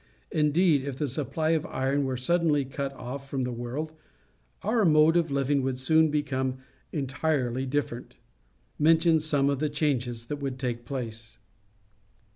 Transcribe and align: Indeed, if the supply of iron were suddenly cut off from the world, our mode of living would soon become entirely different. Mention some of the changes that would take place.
Indeed, 0.31 0.83
if 0.83 0.97
the 0.97 1.05
supply 1.05 1.51
of 1.51 1.63
iron 1.67 2.05
were 2.05 2.17
suddenly 2.17 2.65
cut 2.65 2.91
off 2.93 3.29
from 3.29 3.43
the 3.43 3.51
world, 3.51 3.91
our 4.63 4.83
mode 4.83 5.15
of 5.15 5.29
living 5.29 5.61
would 5.61 5.77
soon 5.77 6.09
become 6.09 6.57
entirely 6.91 7.67
different. 7.67 8.15
Mention 8.79 9.19
some 9.19 9.47
of 9.47 9.59
the 9.59 9.69
changes 9.69 10.25
that 10.25 10.37
would 10.37 10.57
take 10.57 10.85
place. 10.85 11.37